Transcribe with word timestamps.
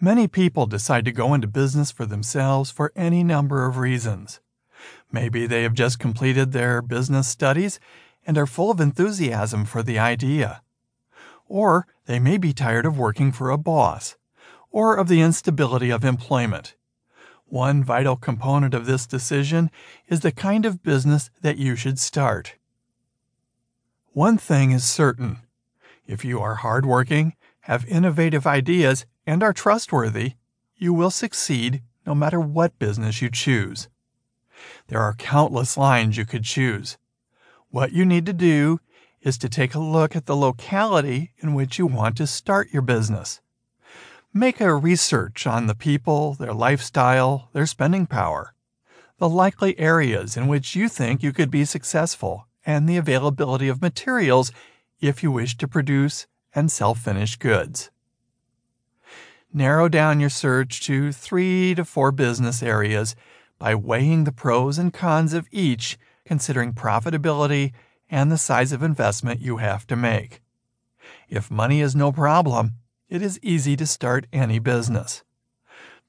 Many 0.00 0.26
people 0.26 0.66
decide 0.66 1.04
to 1.04 1.12
go 1.12 1.34
into 1.34 1.46
business 1.46 1.90
for 1.90 2.04
themselves 2.04 2.70
for 2.70 2.92
any 2.96 3.22
number 3.22 3.64
of 3.64 3.78
reasons. 3.78 4.40
Maybe 5.12 5.46
they 5.46 5.62
have 5.62 5.74
just 5.74 5.98
completed 5.98 6.52
their 6.52 6.82
business 6.82 7.28
studies 7.28 7.78
and 8.26 8.36
are 8.36 8.46
full 8.46 8.70
of 8.70 8.80
enthusiasm 8.80 9.64
for 9.64 9.82
the 9.82 9.98
idea. 9.98 10.62
Or 11.46 11.86
they 12.06 12.18
may 12.18 12.38
be 12.38 12.52
tired 12.52 12.86
of 12.86 12.98
working 12.98 13.30
for 13.32 13.50
a 13.50 13.58
boss, 13.58 14.16
or 14.70 14.96
of 14.96 15.08
the 15.08 15.20
instability 15.20 15.90
of 15.90 16.04
employment. 16.04 16.74
One 17.46 17.84
vital 17.84 18.16
component 18.16 18.74
of 18.74 18.86
this 18.86 19.06
decision 19.06 19.70
is 20.08 20.20
the 20.20 20.32
kind 20.32 20.66
of 20.66 20.82
business 20.82 21.30
that 21.42 21.58
you 21.58 21.76
should 21.76 21.98
start. 21.98 22.56
One 24.12 24.38
thing 24.38 24.72
is 24.72 24.84
certain 24.84 25.38
if 26.06 26.24
you 26.24 26.40
are 26.40 26.56
hardworking, 26.56 27.34
have 27.60 27.86
innovative 27.86 28.46
ideas, 28.46 29.06
and 29.26 29.42
are 29.42 29.52
trustworthy, 29.52 30.34
you 30.76 30.92
will 30.92 31.10
succeed 31.10 31.82
no 32.06 32.14
matter 32.14 32.40
what 32.40 32.78
business 32.78 33.22
you 33.22 33.30
choose. 33.30 33.88
There 34.88 35.00
are 35.00 35.14
countless 35.14 35.76
lines 35.76 36.16
you 36.16 36.24
could 36.24 36.44
choose. 36.44 36.98
What 37.70 37.92
you 37.92 38.04
need 38.04 38.26
to 38.26 38.32
do 38.32 38.80
is 39.22 39.38
to 39.38 39.48
take 39.48 39.74
a 39.74 39.80
look 39.80 40.14
at 40.14 40.26
the 40.26 40.36
locality 40.36 41.32
in 41.38 41.54
which 41.54 41.78
you 41.78 41.86
want 41.86 42.16
to 42.18 42.26
start 42.26 42.72
your 42.72 42.82
business. 42.82 43.40
Make 44.32 44.60
a 44.60 44.74
research 44.74 45.46
on 45.46 45.66
the 45.66 45.74
people, 45.74 46.34
their 46.34 46.52
lifestyle, 46.52 47.48
their 47.52 47.66
spending 47.66 48.06
power, 48.06 48.54
the 49.18 49.28
likely 49.28 49.78
areas 49.78 50.36
in 50.36 50.46
which 50.46 50.76
you 50.76 50.88
think 50.88 51.22
you 51.22 51.32
could 51.32 51.50
be 51.50 51.64
successful, 51.64 52.46
and 52.66 52.88
the 52.88 52.96
availability 52.96 53.68
of 53.68 53.80
materials 53.80 54.52
if 55.00 55.22
you 55.22 55.30
wish 55.30 55.56
to 55.56 55.68
produce 55.68 56.26
and 56.54 56.70
sell 56.70 56.94
finished 56.94 57.38
goods. 57.38 57.90
Narrow 59.56 59.88
down 59.88 60.18
your 60.18 60.30
search 60.30 60.80
to 60.80 61.12
three 61.12 61.76
to 61.76 61.84
four 61.84 62.10
business 62.10 62.60
areas 62.60 63.14
by 63.56 63.72
weighing 63.72 64.24
the 64.24 64.32
pros 64.32 64.78
and 64.78 64.92
cons 64.92 65.32
of 65.32 65.46
each, 65.52 65.96
considering 66.24 66.72
profitability 66.72 67.72
and 68.10 68.32
the 68.32 68.36
size 68.36 68.72
of 68.72 68.82
investment 68.82 69.40
you 69.40 69.58
have 69.58 69.86
to 69.86 69.94
make. 69.94 70.40
If 71.28 71.52
money 71.52 71.80
is 71.80 71.94
no 71.94 72.10
problem, 72.10 72.72
it 73.08 73.22
is 73.22 73.38
easy 73.44 73.76
to 73.76 73.86
start 73.86 74.26
any 74.32 74.58
business. 74.58 75.22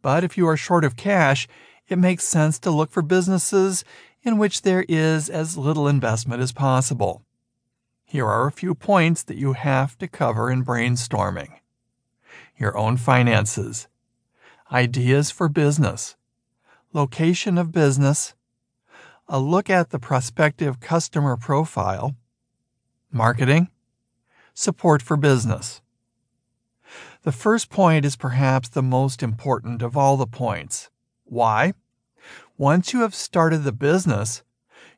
But 0.01 0.23
if 0.23 0.39
you 0.39 0.47
are 0.47 0.57
short 0.57 0.83
of 0.83 0.95
cash, 0.95 1.47
it 1.87 1.99
makes 1.99 2.23
sense 2.23 2.57
to 2.57 2.71
look 2.71 2.89
for 2.89 3.03
businesses 3.03 3.85
in 4.23 4.39
which 4.39 4.63
there 4.63 4.85
is 4.89 5.29
as 5.29 5.55
little 5.55 5.87
investment 5.87 6.41
as 6.41 6.51
possible. 6.51 7.21
Here 8.05 8.25
are 8.25 8.47
a 8.47 8.51
few 8.51 8.73
points 8.73 9.21
that 9.21 9.37
you 9.37 9.53
have 9.53 9.99
to 9.99 10.07
cover 10.07 10.49
in 10.49 10.65
brainstorming 10.65 11.59
your 12.57 12.77
own 12.77 12.97
finances, 12.97 13.87
ideas 14.71 15.31
for 15.31 15.49
business, 15.49 16.15
location 16.93 17.57
of 17.57 17.71
business, 17.71 18.33
a 19.27 19.39
look 19.39 19.69
at 19.69 19.89
the 19.89 19.99
prospective 19.99 20.79
customer 20.79 21.35
profile, 21.35 22.15
marketing, 23.11 23.69
support 24.53 25.01
for 25.01 25.17
business. 25.17 25.81
The 27.23 27.31
first 27.31 27.69
point 27.69 28.05
is 28.05 28.15
perhaps 28.15 28.69
the 28.69 28.83
most 28.83 29.23
important 29.23 29.81
of 29.81 29.97
all 29.97 30.15
the 30.15 30.27
points. 30.27 30.89
Why? 31.23 31.73
Once 32.57 32.93
you 32.93 33.01
have 33.01 33.15
started 33.15 33.63
the 33.63 33.71
business, 33.71 34.43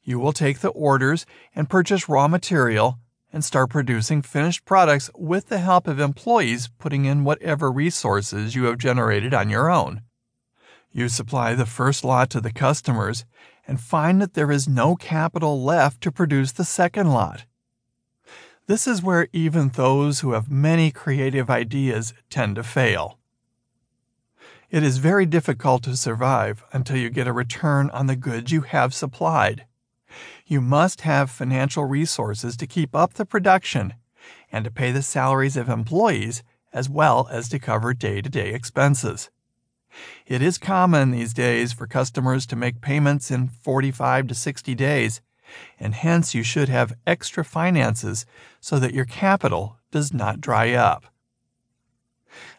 you 0.04 0.20
will 0.20 0.34
take 0.34 0.60
the 0.60 0.70
orders 0.70 1.26
and 1.56 1.70
purchase 1.70 2.08
raw 2.08 2.28
material 2.28 3.00
and 3.32 3.44
start 3.44 3.70
producing 3.70 4.22
finished 4.22 4.66
products 4.66 5.10
with 5.16 5.50
the 5.50 5.60
help 5.60 5.88
of 5.88 6.00
employees 6.00 6.70
putting 6.80 7.06
in 7.06 7.24
whatever 7.24 7.72
resources 7.72 8.56
you 8.56 8.64
have 8.66 8.78
generated 8.78 9.34
on 9.34 9.50
your 9.50 9.70
own. 9.70 10.02
You 10.92 11.10
supply 11.10 11.54
the 11.54 11.66
first 11.66 12.04
lot 12.04 12.30
to 12.32 12.42
the 12.42 12.52
customers 12.52 13.26
and 13.68 13.80
find 13.80 14.22
that 14.22 14.34
there 14.34 14.52
is 14.52 14.68
no 14.68 14.96
capital 14.96 15.62
left 15.62 16.02
to 16.02 16.12
produce 16.12 16.52
the 16.52 16.64
second 16.64 17.10
lot. 17.12 17.46
This 18.68 18.88
is 18.88 19.02
where 19.02 19.28
even 19.32 19.70
those 19.70 20.22
who 20.22 20.32
have 20.32 20.50
many 20.50 20.92
creative 20.92 21.50
ideas 21.50 22.14
tend 22.30 22.56
to 22.56 22.64
fail. 22.64 23.18
It 24.70 24.84
is 24.84 24.98
very 24.98 25.26
difficult 25.26 25.84
to 25.84 25.96
survive 25.96 26.64
until 26.74 26.98
you 26.98 27.10
get 27.10 27.28
a 27.28 27.34
return 27.34 27.90
on 27.92 28.08
the 28.08 28.18
goods 28.18 28.52
you 28.52 28.62
have 28.62 28.94
supplied. 28.94 29.66
You 30.50 30.62
must 30.62 31.02
have 31.02 31.30
financial 31.30 31.84
resources 31.84 32.56
to 32.56 32.68
keep 32.68 32.96
up 32.96 33.16
the 33.16 33.26
production 33.26 33.96
and 34.50 34.64
to 34.64 34.72
pay 34.72 34.94
the 34.94 35.04
salaries 35.04 35.58
of 35.58 35.68
employees 35.68 36.42
as 36.72 36.90
well 36.90 37.28
as 37.30 37.50
to 37.50 37.60
cover 37.60 37.94
day 37.94 38.22
to 38.22 38.30
day 38.30 38.54
expenses. 38.54 39.30
It 40.26 40.42
is 40.42 40.58
common 40.58 41.12
these 41.12 41.34
days 41.34 41.74
for 41.74 41.86
customers 41.86 42.46
to 42.48 42.56
make 42.56 42.80
payments 42.80 43.30
in 43.30 43.50
45 43.50 44.28
to 44.28 44.36
60 44.36 44.74
days 44.74 45.22
and 45.80 45.94
hence 45.94 46.34
you 46.34 46.44
should 46.44 46.70
have 46.70 46.96
extra 47.06 47.44
finances 47.44 48.26
so 48.62 48.80
that 48.80 48.94
your 48.94 49.06
capital 49.06 49.78
does 49.92 50.14
not 50.14 50.40
dry 50.40 50.72
up. 50.72 51.06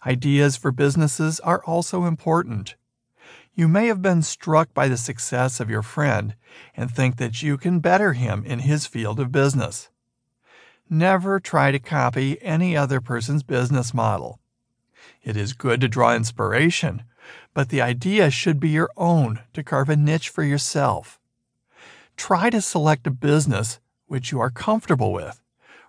Ideas 0.06 0.56
for 0.56 0.72
businesses 0.72 1.40
are 1.40 1.62
also 1.64 2.04
important. 2.04 2.76
You 3.58 3.66
may 3.66 3.88
have 3.88 4.00
been 4.00 4.22
struck 4.22 4.72
by 4.72 4.86
the 4.86 4.96
success 4.96 5.58
of 5.58 5.68
your 5.68 5.82
friend 5.82 6.36
and 6.76 6.88
think 6.88 7.16
that 7.16 7.42
you 7.42 7.58
can 7.58 7.80
better 7.80 8.12
him 8.12 8.44
in 8.44 8.60
his 8.60 8.86
field 8.86 9.18
of 9.18 9.32
business. 9.32 9.88
Never 10.88 11.40
try 11.40 11.72
to 11.72 11.80
copy 11.80 12.40
any 12.40 12.76
other 12.76 13.00
person's 13.00 13.42
business 13.42 13.92
model. 13.92 14.38
It 15.24 15.36
is 15.36 15.54
good 15.54 15.80
to 15.80 15.88
draw 15.88 16.14
inspiration, 16.14 17.02
but 17.52 17.70
the 17.70 17.82
idea 17.82 18.30
should 18.30 18.60
be 18.60 18.68
your 18.68 18.90
own 18.96 19.40
to 19.54 19.64
carve 19.64 19.88
a 19.88 19.96
niche 19.96 20.28
for 20.28 20.44
yourself 20.44 21.18
try 22.16 22.50
to 22.50 22.60
select 22.60 23.06
a 23.06 23.10
business 23.10 23.80
which 24.06 24.30
you 24.30 24.40
are 24.40 24.50
comfortable 24.50 25.12
with 25.12 25.40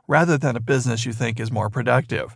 rather 0.07 0.40
than 0.40 0.56
a 0.56 0.59
business 0.59 1.06
you 1.06 1.13
think 1.13 1.40
is 1.40 1.51
more 1.51 1.69
productive. 1.69 2.36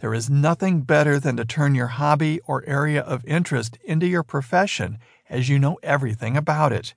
There 0.00 0.14
is 0.14 0.30
nothing 0.30 0.82
better 0.82 1.18
than 1.18 1.36
to 1.36 1.44
turn 1.44 1.74
your 1.74 1.88
hobby 1.88 2.40
or 2.46 2.64
area 2.66 3.02
of 3.02 3.24
interest 3.24 3.78
into 3.84 4.06
your 4.06 4.22
profession 4.22 4.98
as 5.28 5.48
you 5.48 5.58
know 5.58 5.78
everything 5.82 6.36
about 6.36 6.72
it. 6.72 6.94